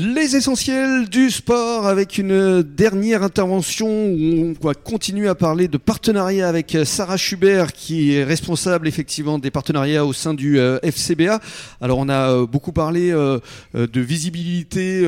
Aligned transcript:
Les 0.00 0.36
essentiels 0.36 1.08
du 1.08 1.28
sport 1.28 1.88
avec 1.88 2.18
une 2.18 2.62
dernière 2.62 3.24
intervention 3.24 3.88
où 3.88 4.54
on 4.60 4.64
va 4.64 4.72
continuer 4.72 5.26
à 5.26 5.34
parler 5.34 5.66
de 5.66 5.76
partenariat 5.76 6.48
avec 6.48 6.78
Sarah 6.84 7.16
Schubert 7.16 7.72
qui 7.72 8.14
est 8.14 8.22
responsable 8.22 8.86
effectivement 8.86 9.40
des 9.40 9.50
partenariats 9.50 10.06
au 10.06 10.12
sein 10.12 10.34
du 10.34 10.60
euh, 10.60 10.78
FCBA. 10.84 11.40
Alors 11.80 11.98
on 11.98 12.08
a 12.08 12.30
euh, 12.30 12.46
beaucoup 12.46 12.70
parlé 12.70 13.10
euh, 13.10 13.40
de 13.74 14.00
visibilité 14.00 15.04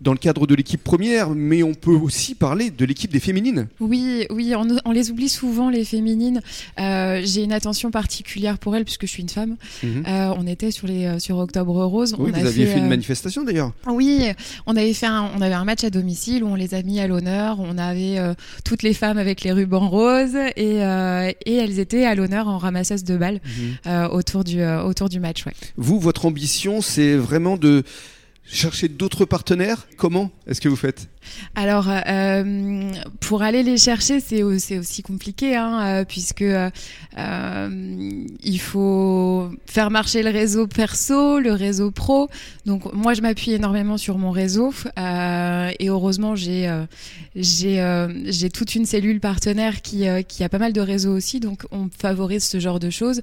dans 0.00 0.12
le 0.12 0.18
cadre 0.18 0.46
de 0.46 0.54
l'équipe 0.54 0.82
première, 0.82 1.30
mais 1.30 1.62
on 1.62 1.74
peut 1.74 1.94
aussi 1.94 2.34
parler 2.34 2.70
de 2.70 2.84
l'équipe 2.84 3.12
des 3.12 3.20
féminines. 3.20 3.68
Oui, 3.80 4.26
oui, 4.30 4.54
on, 4.84 4.92
les 4.92 5.10
oublie 5.10 5.28
souvent 5.28 5.68
les 5.68 5.84
féminines. 5.84 6.40
Euh, 6.78 7.20
j'ai 7.24 7.44
une 7.44 7.52
attention 7.52 7.90
particulière 7.90 8.58
pour 8.58 8.74
elles 8.76 8.84
puisque 8.84 9.06
je 9.06 9.10
suis 9.10 9.22
une 9.22 9.28
femme. 9.28 9.56
Mhm. 9.82 10.04
Euh, 10.06 10.34
on 10.36 10.46
était 10.46 10.70
sur 10.70 10.86
les 10.86 11.04
euh, 11.04 11.18
sur 11.18 11.38
Octobre 11.38 11.84
Rose. 11.84 12.14
Oui, 12.18 12.32
on 12.34 12.38
vous 12.38 12.46
aviez 12.46 12.66
fait, 12.66 12.78
une 12.78 12.88
manifestation 12.88 13.44
d'ailleurs. 13.44 13.72
Oui, 13.86 14.24
on 14.66 14.74
avait 14.74 14.94
fait 14.94 15.06
un, 15.06 15.30
on 15.36 15.42
avait 15.42 15.54
un 15.54 15.64
match 15.64 15.84
à 15.84 15.90
domicile 15.90 16.44
où 16.44 16.48
on 16.48 16.54
les 16.54 16.74
a 16.74 16.82
mis 16.82 16.98
à 17.00 17.06
l'honneur. 17.06 17.58
On 17.60 17.76
avait 17.76 18.18
toutes 18.64 18.82
les 18.82 18.94
femmes 18.94 19.18
avec 19.18 19.42
les 19.42 19.52
rubans 19.52 19.88
roses 19.88 20.36
et, 20.56 20.76
et 20.76 21.54
elles 21.54 21.78
étaient 21.78 22.04
à 22.04 22.14
l'honneur 22.14 22.48
en 22.48 22.58
ramasseuse 22.58 23.04
de 23.04 23.16
balles 23.16 23.40
mhm. 23.86 24.08
autour 24.12 24.44
du 24.44 24.64
autour 24.64 25.08
du 25.08 25.20
match. 25.20 25.44
Ouais. 25.46 25.52
Vous, 25.76 25.98
votre 25.98 26.26
ambition, 26.26 26.80
c'est 26.80 27.16
vraiment 27.16 27.56
de 27.56 27.84
chercher 28.52 28.88
d'autres 28.88 29.24
partenaires? 29.24 29.86
Comment 29.96 30.30
est-ce 30.46 30.60
que 30.60 30.68
vous 30.68 30.76
faites? 30.76 31.08
Alors, 31.54 31.88
euh, 31.88 32.92
pour 33.20 33.42
aller 33.42 33.62
les 33.62 33.76
chercher, 33.76 34.20
c'est 34.20 34.42
aussi 34.42 35.02
compliqué, 35.02 35.56
hein, 35.56 35.80
euh, 35.82 36.04
puisque 36.04 36.42
euh, 36.42 36.70
il 38.42 38.60
faut 38.60 39.50
faire 39.66 39.90
marcher 39.90 40.22
le 40.22 40.30
réseau 40.30 40.66
perso, 40.66 41.38
le 41.38 41.52
réseau 41.52 41.90
pro. 41.90 42.28
Donc, 42.66 42.92
moi, 42.92 43.14
je 43.14 43.22
m'appuie 43.22 43.52
énormément 43.52 43.98
sur 43.98 44.18
mon 44.18 44.30
réseau, 44.30 44.72
et 44.96 45.88
heureusement, 45.88 46.36
j'ai 46.36 46.70
j'ai 47.34 48.50
toute 48.50 48.74
une 48.74 48.86
cellule 48.86 49.20
partenaire 49.20 49.82
qui, 49.82 50.04
qui 50.28 50.44
a 50.44 50.48
pas 50.48 50.58
mal 50.58 50.72
de 50.72 50.80
réseaux 50.80 51.14
aussi, 51.14 51.40
donc 51.40 51.64
on 51.70 51.88
favorise 51.96 52.44
ce 52.44 52.58
genre 52.60 52.80
de 52.80 52.90
choses. 52.90 53.20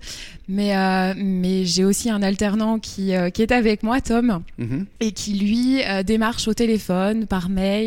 Mais 0.47 0.73
mais 1.15 1.65
j'ai 1.65 1.85
aussi 1.85 2.09
un 2.09 2.21
alternant 2.21 2.79
qui 2.79 3.11
qui 3.33 3.41
est 3.41 3.51
avec 3.51 3.83
moi, 3.83 4.01
Tom, 4.01 4.41
mm-hmm. 4.59 4.85
et 4.99 5.11
qui 5.11 5.33
lui 5.33 5.81
démarche 6.05 6.47
au 6.47 6.53
téléphone, 6.53 7.25
par 7.25 7.49
mail 7.49 7.86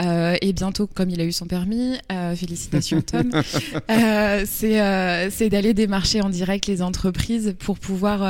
euh, 0.00 0.36
et 0.40 0.52
bientôt, 0.52 0.86
comme 0.86 1.10
il 1.10 1.20
a 1.20 1.24
eu 1.24 1.32
son 1.32 1.46
permis, 1.46 1.96
euh, 2.12 2.34
félicitations 2.34 3.02
Tom, 3.02 3.30
euh, 3.90 4.44
c'est 4.48 5.48
d'aller 5.48 5.74
démarcher 5.74 6.20
en 6.20 6.28
direct 6.28 6.66
les 6.66 6.82
entreprises 6.82 7.54
pour 7.58 7.78
pouvoir 7.78 8.22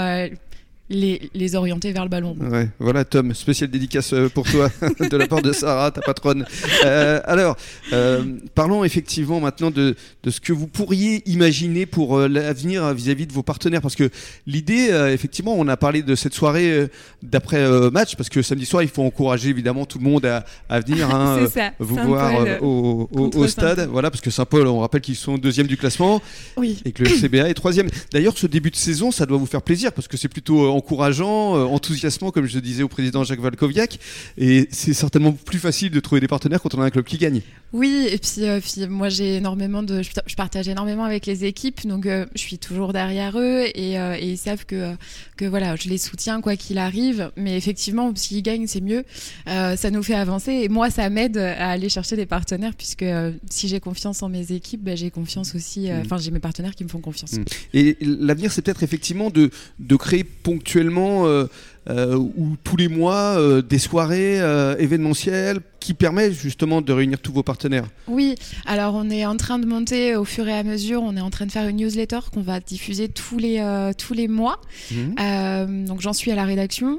les, 0.91 1.31
les, 1.35 1.55
orienter 1.55 1.93
vers 1.93 2.05
le 2.05 2.09
ballon. 2.09 2.35
Ouais, 2.41 2.69
voilà 2.79 3.05
Tom, 3.05 3.35
spécial 3.35 3.71
dédicace 3.71 4.13
euh, 4.15 4.29
pour 4.29 4.51
toi 4.51 4.71
de 5.11 5.17
la 5.17 5.27
part 5.27 5.43
de 5.43 5.53
Sarah, 5.53 5.91
ta 5.91 6.01
patronne. 6.01 6.47
Euh, 6.85 7.21
alors, 7.25 7.57
euh, 7.93 8.25
parlons 8.55 8.85
effectivement 8.85 9.41
maintenant 9.41 9.71
de, 9.71 9.97
de, 10.23 10.31
ce 10.31 10.41
que 10.41 10.53
vous 10.53 10.67
pourriez 10.67 11.29
imaginer 11.29 11.85
pour 11.85 12.19
l'avenir 12.21 12.95
vis-à-vis 12.95 13.27
de 13.27 13.33
vos 13.33 13.43
partenaires, 13.43 13.83
parce 13.83 13.97
que 13.97 14.11
l'idée, 14.47 14.89
effectivement, 15.13 15.55
on 15.57 15.69
a 15.69 15.77
parlé 15.77 16.03
de 16.03 16.15
cette 16.15 16.35
soirée 16.35 16.89
d'après 17.23 17.69
match, 17.91 18.17
parce 18.17 18.29
que 18.29 18.43
samedi 18.43 18.67
soir, 18.67 18.83
il 18.83 18.89
faut 18.89 19.03
encourager 19.03 19.51
évidemment 19.51 19.85
tout 19.85 19.99
le 19.99 20.05
monde 20.05 20.25
à, 20.25 20.45
à 20.69 20.81
venir 20.81 21.15
hein, 21.15 21.47
vous 21.79 21.97
voir 21.97 22.33
au, 22.63 23.09
au, 23.13 23.47
stade, 23.49 23.89
voilà, 23.91 24.11
parce 24.11 24.21
que 24.21 24.31
Saint-Paul, 24.31 24.67
on 24.67 24.81
rappelle 24.81 25.01
qu'ils 25.01 25.17
sont 25.17 25.37
deuxième 25.39 25.67
du 25.67 25.77
classement, 25.77 26.23
oui. 26.57 26.81
et 26.85 26.93
que 26.93 27.03
le 27.05 27.11
CBA 27.11 27.49
est 27.49 27.55
troisième. 27.55 27.89
D'ailleurs, 28.13 28.37
ce 28.37 28.47
début 28.47 28.71
de 28.71 28.77
saison, 28.77 29.11
ça 29.11 29.27
doit 29.27 29.39
vous 29.39 29.47
faire 29.47 29.63
plaisir, 29.63 29.93
parce 29.93 30.09
que 30.09 30.17
c'est 30.17 30.29
plutôt 30.29 30.78
encourageant, 30.79 31.57
euh, 31.57 31.65
enthousiasmant, 31.65 32.31
comme 32.31 32.47
je 32.47 32.59
disais 32.59 32.83
au 32.83 32.89
président 32.89 33.25
Jacques 33.25 33.41
Valkoviak. 33.41 33.99
Et 34.39 34.69
c'est 34.71 34.95
certainement 34.95 35.33
plus 35.33 35.59
facile 35.59 35.91
de 35.91 36.01
trouver 36.01 36.21
des 36.21 36.29
partenaires 36.29 36.63
quand 36.63 36.75
on 36.75 36.81
a 36.81 36.87
un 36.87 36.91
club 36.91 37.05
qui 37.05 37.19
gagne. 37.19 37.43
Oui, 37.75 38.09
et 38.11 38.17
puis, 38.17 38.45
euh, 38.45 38.61
moi 38.89 39.11
j'ai 39.11 39.37
énormément 39.37 39.83
de, 39.83 40.03
je, 40.03 40.35
partage 40.37 40.69
énormément 40.69 41.05
avec 41.05 41.27
les 41.27 41.45
équipes, 41.45 41.87
donc 41.87 42.07
euh, 42.07 42.25
je 42.35 42.41
suis 42.41 42.57
toujours 42.57 42.95
derrière 42.95 43.39
eux 43.39 43.65
et, 43.75 43.93
et, 43.93 44.31
ils 44.31 44.39
savent 44.39 44.65
que 44.65 44.95
que 45.37 45.45
voilà, 45.45 45.77
je 45.77 45.89
les 45.91 45.99
soutiens 45.99 46.41
quoi 46.41 46.57
qu'il 46.57 46.79
arrive. 46.79 47.31
Mais 47.37 47.59
effectivement, 47.59 48.11
s'ils 48.15 48.43
gagnent, 48.43 48.67
c'est 48.67 48.81
mieux. 48.81 49.05
ça 49.47 49.91
nous 49.91 50.03
fait 50.03 50.15
avancer 50.15 50.53
et 50.53 50.69
moi 50.69 50.89
ça 50.91 51.11
m'aide 51.11 51.37
à 51.37 51.71
aller 51.71 51.91
chercher 51.91 52.17
des 52.17 52.25
partenaires 52.25 52.73
puisque 52.75 53.05
si 53.51 53.69
j'ai 53.69 53.81
confiance 53.81 54.23
en 54.23 54.31
mes 54.31 54.53
équipes, 54.53 54.83
ben, 54.83 54.97
j'ai 54.97 55.11
confiance 55.11 55.55
aussi. 55.55 55.91
Mm. 55.91 56.03
Enfin, 56.05 56.17
j'ai 56.17 56.31
mes 56.31 56.41
partenaires 56.41 56.75
qui 56.75 56.85
me 56.85 56.89
font 56.89 57.01
confiance. 57.01 57.35
Mm. 57.35 57.45
Et 57.75 57.97
l'avenir, 58.01 58.51
c'est 58.51 58.63
peut-être 58.63 58.83
effectivement 58.83 59.29
de 59.29 59.51
de 59.79 59.97
créer 59.97 60.25
ponctuellement 60.25 60.68
actuellement 60.69 61.27
euh, 61.27 61.47
euh, 61.89 62.15
ou 62.15 62.57
tous 62.63 62.77
les 62.77 62.89
mois 62.89 63.39
euh, 63.39 63.63
des 63.63 63.79
soirées 63.79 64.37
événementielles 64.79 65.61
qui 65.81 65.95
permettent 65.95 66.35
justement 66.35 66.83
de 66.83 66.93
réunir 66.93 67.21
tous 67.21 67.33
vos 67.33 67.43
partenaires 67.43 67.87
Oui, 68.07 68.35
alors 68.67 68.95
on 68.95 69.09
est 69.09 69.25
en 69.25 69.39
train 69.39 69.59
de 69.59 69.65
monter 69.65 70.15
au 70.15 70.27
fur 70.27 70.47
et 70.47 70.53
à 70.53 70.63
mesure, 70.63 71.03
on 71.03 71.17
est 71.17 71.23
en 71.23 71.31
train 71.31 71.47
de 71.47 71.53
faire 71.53 71.67
une 71.67 71.77
newsletter 71.77 72.19
qu'on 72.35 72.43
va 72.43 72.61
diffuser 72.61 73.09
tous 73.09 73.39
les, 73.39 73.65
tous 73.97 74.13
les 74.13 74.29
mois. 74.29 74.61
Mmh. 74.91 75.87
donc 75.87 76.03
j'en 76.03 76.13
suis 76.13 76.31
à 76.31 76.35
la 76.35 76.45
rédaction, 76.45 76.99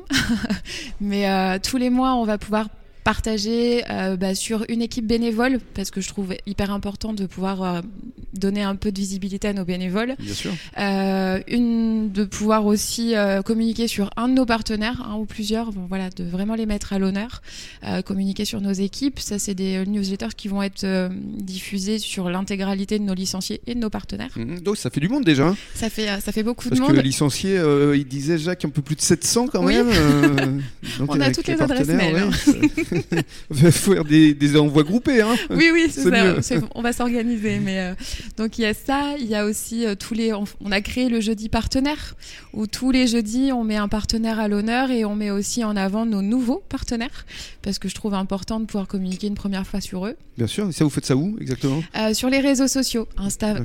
mais 1.01 1.59
tous 1.59 1.77
les 1.77 1.91
mois 1.91 2.15
on 2.15 2.25
va 2.25 2.39
pouvoir 2.39 2.69
partager 3.09 3.83
euh, 3.89 4.17
bah, 4.17 4.35
sur 4.35 4.65
une 4.69 4.83
équipe 4.83 5.07
bénévole, 5.07 5.57
parce 5.73 5.89
que 5.89 5.99
je 5.99 6.07
trouve 6.09 6.35
hyper 6.45 6.69
important 6.69 7.11
de 7.11 7.25
pouvoir 7.25 7.63
euh, 7.63 7.81
donner 8.33 8.61
un 8.61 8.75
peu 8.75 8.91
de 8.91 8.99
visibilité 8.99 9.47
à 9.47 9.53
nos 9.53 9.65
bénévoles. 9.65 10.13
Bien 10.19 10.33
sûr. 10.35 10.51
Euh, 10.77 11.39
une, 11.47 12.11
de 12.11 12.23
pouvoir 12.23 12.67
aussi 12.67 13.15
communiquer 13.45 13.87
sur 13.87 14.11
un 14.15 14.27
de 14.27 14.33
nos 14.35 14.45
partenaires, 14.45 15.01
un 15.09 15.15
ou 15.15 15.25
plusieurs, 15.25 15.71
bon, 15.71 15.87
voilà, 15.89 16.11
de 16.11 16.23
vraiment 16.23 16.53
les 16.53 16.67
mettre 16.67 16.93
à 16.93 16.99
l'honneur, 16.99 17.41
communiquer 18.05 18.45
sur 18.45 18.61
nos 18.61 18.73
équipes. 18.73 19.19
Ça, 19.19 19.39
c'est 19.39 19.55
des 19.55 19.83
newsletters 19.87 20.35
qui 20.37 20.47
vont 20.47 20.61
être 20.61 21.09
diffusés 21.09 21.97
sur 21.97 22.29
l'intégralité 22.29 22.99
de 22.99 23.03
nos 23.05 23.15
licenciés 23.15 23.61
et 23.65 23.73
de 23.73 23.79
nos 23.79 23.89
partenaires. 23.89 24.29
Mmh, 24.35 24.59
donc 24.59 24.77
ça 24.77 24.91
fait 24.91 24.99
du 24.99 25.09
monde 25.09 25.23
déjà. 25.23 25.47
Hein. 25.47 25.57
ça, 25.73 25.89
fait, 25.89 26.21
ça 26.21 26.31
fait 26.31 26.43
beaucoup 26.43 26.69
de 26.69 26.75
monde. 26.75 26.89
Parce 26.89 26.99
que 26.99 27.03
licenciés, 27.03 27.59
il 27.95 28.05
disait 28.05 28.37
Jacques 28.37 28.65
un 28.65 28.69
peu 28.69 28.83
plus 28.83 28.95
de 28.95 29.01
700 29.01 29.47
quand 29.47 29.63
même. 29.63 29.89
On 31.07 31.19
a 31.19 31.31
toutes 31.31 31.47
les 31.47 31.59
adresses 31.59 31.87
mail. 31.87 32.29
Hein. 33.51 33.71
faire 33.71 34.05
des, 34.05 34.33
des, 34.33 34.57
envois 34.57 34.83
groupés. 34.83 35.21
Hein. 35.21 35.35
Oui, 35.49 35.69
oui, 35.73 35.87
c'est 35.89 36.03
ça. 36.41 36.55
On 36.75 36.81
va 36.81 36.93
s'organiser. 36.93 37.59
Mais 37.59 37.79
euh, 37.79 37.93
donc 38.37 38.57
il 38.57 38.61
y 38.61 38.65
a 38.65 38.73
ça. 38.73 39.15
Il 39.19 39.25
y 39.25 39.35
a 39.35 39.45
aussi 39.45 39.85
euh, 39.85 39.95
tous 39.95 40.13
les. 40.13 40.33
On, 40.33 40.71
a 40.71 40.81
créé 40.81 41.09
le 41.09 41.19
jeudi 41.19 41.49
partenaire 41.49 42.15
où 42.53 42.67
tous 42.67 42.91
les 42.91 43.07
jeudis 43.07 43.51
on 43.51 43.63
met 43.63 43.75
un 43.75 43.87
partenaire 43.87 44.39
à 44.39 44.47
l'honneur 44.47 44.91
et 44.91 45.03
on 45.05 45.15
met 45.15 45.31
aussi 45.31 45.63
en 45.63 45.75
avant 45.75 46.05
nos 46.05 46.21
nouveaux 46.21 46.63
partenaires 46.69 47.25
parce 47.61 47.79
que 47.79 47.89
je 47.89 47.95
trouve 47.95 48.13
important 48.13 48.59
de 48.59 48.65
pouvoir 48.65 48.87
communiquer 48.87 49.27
une 49.27 49.35
première 49.35 49.65
fois 49.65 49.81
sur 49.81 50.05
eux. 50.05 50.15
Bien 50.37 50.47
sûr. 50.47 50.69
Et 50.69 50.71
ça, 50.71 50.83
vous 50.83 50.89
faites 50.89 51.05
ça 51.05 51.15
où 51.15 51.37
exactement? 51.41 51.83
Euh, 51.97 52.13
Sur 52.13 52.29
les 52.29 52.39
réseaux 52.39 52.67
sociaux, 52.67 53.07
Insta, 53.17 53.55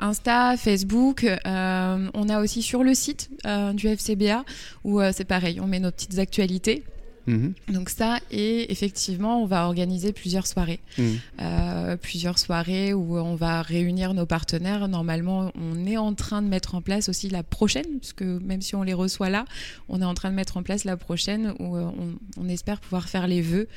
Insta 0.00 0.56
Facebook. 0.56 1.26
on 1.44 2.28
a 2.28 2.40
aussi 2.40 2.62
sur 2.62 2.84
le 2.84 2.94
site 2.94 3.30
du 3.74 3.88
FCBA 3.88 4.44
où 4.84 5.00
c'est 5.12 5.24
pareil. 5.24 5.60
On 5.60 5.66
met 5.66 5.80
nos 5.80 5.90
petites 5.90 6.18
actualités. 6.18 6.84
Mhm. 7.26 7.54
Donc 7.68 7.88
ça, 7.88 8.18
et 8.30 8.70
effectivement, 8.72 9.42
on 9.42 9.46
va 9.46 9.66
organiser 9.66 10.12
plusieurs 10.12 10.46
soirées. 10.46 10.80
Mhm. 10.98 11.18
Euh, 11.40 11.96
plusieurs 11.96 12.38
soirées 12.38 12.92
où 12.94 13.16
on 13.16 13.34
va 13.34 13.62
réunir 13.62 14.14
nos 14.14 14.26
partenaires. 14.26 14.88
Normalement, 14.88 15.52
on 15.54 15.86
est 15.86 15.96
en 15.96 16.14
train 16.14 16.42
de 16.42 16.48
mettre 16.48 16.74
en 16.74 16.82
place 16.82 17.08
aussi 17.08 17.28
la 17.28 17.42
prochaine, 17.42 17.86
puisque 18.00 18.22
même 18.22 18.60
si 18.60 18.74
on 18.74 18.82
les 18.82 18.94
reçoit 18.94 19.30
là, 19.30 19.44
on 19.88 20.00
est 20.00 20.04
en 20.04 20.14
train 20.14 20.30
de 20.30 20.36
mettre 20.36 20.56
en 20.56 20.62
place 20.62 20.84
la 20.84 20.96
prochaine 20.96 21.54
où 21.58 21.76
euh, 21.76 21.90
on, 22.38 22.48
espère 22.48 22.80
pouvoir 22.80 23.08
faire 23.08 23.26
les 23.26 23.40
vœux 23.40 23.68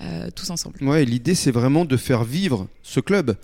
euh, 0.00 0.30
tous 0.34 0.48
ensemble. 0.50 0.76
Ouais, 0.80 1.04
l'idée, 1.04 1.34
c'est 1.34 1.50
vraiment 1.50 1.84
de 1.84 1.96
faire 1.96 2.24
vivre 2.24 2.68
ce 2.82 3.00
club 3.00 3.36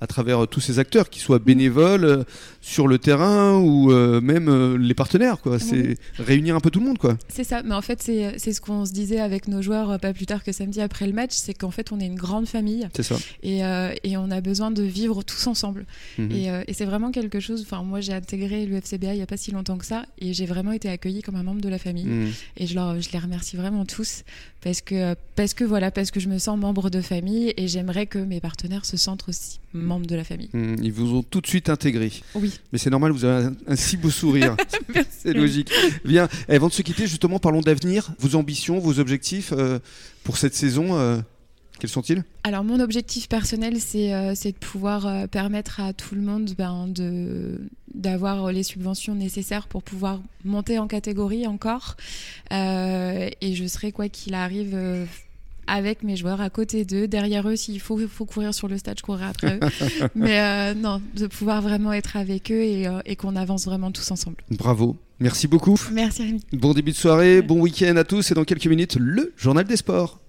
à 0.00 0.06
travers 0.06 0.48
tous 0.48 0.60
ces 0.60 0.78
acteurs, 0.78 1.10
qu'ils 1.10 1.22
soient 1.22 1.38
bénévoles 1.38 2.24
sur 2.62 2.88
le 2.88 2.98
terrain 2.98 3.58
ou 3.58 3.90
même 4.20 4.76
les 4.76 4.94
partenaires. 4.94 5.40
Quoi. 5.40 5.58
C'est 5.58 5.96
réunir 6.18 6.56
un 6.56 6.60
peu 6.60 6.70
tout 6.70 6.80
le 6.80 6.86
monde. 6.86 6.98
Quoi. 6.98 7.18
C'est 7.28 7.44
ça, 7.44 7.62
mais 7.62 7.74
en 7.74 7.82
fait, 7.82 8.00
c'est 8.02 8.52
ce 8.52 8.60
qu'on 8.60 8.86
se 8.86 8.92
dit 8.92 9.02
avec 9.18 9.48
nos 9.48 9.62
joueurs 9.62 9.90
euh, 9.90 9.98
pas 9.98 10.12
plus 10.12 10.26
tard 10.26 10.42
que 10.44 10.52
samedi 10.52 10.80
après 10.80 11.06
le 11.06 11.12
match, 11.12 11.32
c'est 11.32 11.54
qu'en 11.54 11.70
fait 11.70 11.92
on 11.92 12.00
est 12.00 12.06
une 12.06 12.14
grande 12.14 12.46
famille. 12.46 12.88
C'est 12.94 13.02
ça. 13.02 13.16
Et, 13.42 13.64
euh, 13.64 13.92
et, 14.04 14.16
on 14.16 14.30
a 14.30 14.40
besoin 14.40 14.70
de 14.70 14.82
vivre 14.82 15.22
tous 15.22 15.46
ensemble. 15.46 15.86
Mhm. 16.18 16.30
Et, 16.32 16.50
euh, 16.50 16.62
et 16.66 16.72
c'est 16.72 16.84
vraiment 16.84 17.10
quelque 17.10 17.40
chose. 17.40 17.62
Enfin, 17.62 17.82
moi 17.82 18.00
j'ai 18.00 18.12
intégré 18.12 18.66
l'UFCBA 18.66 19.14
il 19.14 19.16
n'y 19.16 19.22
a 19.22 19.26
pas 19.26 19.36
si 19.36 19.50
longtemps 19.50 19.78
que 19.78 19.86
ça, 19.86 20.04
et 20.18 20.32
j'ai 20.32 20.46
vraiment 20.46 20.72
été 20.72 20.88
accueillie 20.88 21.22
comme 21.22 21.36
un 21.36 21.42
membre 21.42 21.60
de 21.60 21.68
la 21.68 21.78
famille. 21.78 22.04
Mhm. 22.04 22.32
Et 22.56 22.66
je, 22.66 22.74
leur, 22.74 23.00
je 23.00 23.10
les 23.12 23.18
remercie 23.18 23.56
vraiment 23.56 23.84
tous 23.84 24.22
parce 24.62 24.80
que 24.80 25.14
parce 25.34 25.54
que 25.54 25.64
voilà, 25.64 25.90
parce 25.90 26.10
que 26.10 26.20
je 26.20 26.28
me 26.28 26.38
sens 26.38 26.58
membre 26.58 26.90
de 26.90 27.00
famille 27.00 27.52
et 27.56 27.68
j'aimerais 27.68 28.06
que 28.06 28.18
mes 28.18 28.40
partenaires 28.40 28.84
se 28.84 28.96
sentent 28.96 29.28
aussi 29.28 29.58
membres 29.72 30.06
de 30.06 30.14
la 30.14 30.24
famille. 30.24 30.50
Mhm. 30.52 30.76
ils 30.82 30.92
vous 30.92 31.14
ont 31.14 31.22
tout 31.22 31.40
de 31.40 31.46
suite 31.46 31.68
intégré. 31.68 32.12
Oui. 32.34 32.51
Mais 32.72 32.78
c'est 32.78 32.90
normal, 32.90 33.12
vous 33.12 33.24
avez 33.24 33.48
un, 33.66 33.76
si 33.76 33.96
beau 33.96 34.10
sourire. 34.10 34.56
c'est 35.10 35.32
logique. 35.32 35.70
Bien. 36.04 36.28
Et 36.48 36.56
avant 36.56 36.68
de 36.68 36.72
se 36.72 36.82
quitter, 36.82 37.06
justement, 37.06 37.38
parlons 37.38 37.60
d'avenir, 37.60 38.12
vos 38.18 38.36
ambitions, 38.36 38.78
vos 38.78 38.98
objectifs 38.98 39.52
euh, 39.52 39.78
pour 40.24 40.36
cette 40.36 40.54
saison 40.54 40.96
euh, 40.98 41.18
Quels 41.78 41.90
sont-ils? 41.90 42.24
Alors 42.44 42.64
mon 42.64 42.80
objectif 42.80 43.28
personnel, 43.28 43.78
c'est 43.80 44.10
de 44.10 44.58
pouvoir 44.58 45.28
permettre 45.28 45.80
à 45.80 45.92
tout 45.92 46.14
le 46.14 46.22
monde 46.22 46.50
ben, 46.56 46.92
d'avoir 47.94 48.52
les 48.52 48.62
subventions 48.62 49.14
nécessaires 49.14 49.68
pour 49.68 49.82
pouvoir 49.82 50.20
monter 50.44 50.78
en 50.78 50.86
catégorie 50.86 51.46
encore. 51.46 51.96
et 52.50 53.54
je 53.54 53.66
serai, 53.66 53.92
quoi 53.92 54.08
qu'il 54.08 54.34
arrive, 54.34 54.76
avec 55.66 56.02
mes 56.02 56.16
joueurs 56.16 56.40
à 56.40 56.50
côté 56.50 56.84
d'eux, 56.84 57.08
derrière 57.08 57.48
eux, 57.48 57.56
s'il 57.56 57.80
faut, 57.80 57.98
faut 58.08 58.24
courir 58.24 58.54
sur 58.54 58.68
le 58.68 58.78
stade, 58.78 58.98
je 58.98 59.02
courrai 59.02 59.24
après 59.24 59.56
eux. 59.56 59.60
Mais 60.14 60.40
euh, 60.40 60.74
non, 60.74 61.00
de 61.16 61.26
pouvoir 61.26 61.62
vraiment 61.62 61.92
être 61.92 62.16
avec 62.16 62.50
eux 62.50 62.62
et, 62.62 62.86
euh, 62.86 63.00
et 63.06 63.16
qu'on 63.16 63.36
avance 63.36 63.66
vraiment 63.66 63.90
tous 63.90 64.10
ensemble. 64.10 64.36
Bravo. 64.50 64.96
Merci 65.20 65.46
beaucoup. 65.46 65.76
Merci 65.92 66.22
Rémi. 66.22 66.40
Bon 66.52 66.72
début 66.72 66.90
de 66.90 66.96
soirée, 66.96 67.42
bon 67.42 67.60
week-end 67.60 67.96
à 67.96 68.04
tous 68.04 68.30
et 68.30 68.34
dans 68.34 68.44
quelques 68.44 68.66
minutes, 68.66 68.96
le 68.98 69.32
journal 69.36 69.64
des 69.64 69.76
sports. 69.76 70.21